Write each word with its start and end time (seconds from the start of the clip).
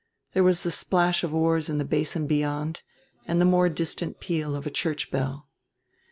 There 0.33 0.43
was 0.43 0.63
the 0.63 0.71
splash 0.71 1.23
of 1.23 1.31
oars 1.35 1.69
in 1.69 1.77
the 1.77 1.85
Basin 1.85 2.25
beyond, 2.25 2.81
and 3.27 3.39
the 3.39 3.45
more 3.45 3.69
distant 3.69 4.19
peal 4.19 4.55
of 4.55 4.65
a 4.65 4.71
church 4.71 5.11
bell. 5.11 5.47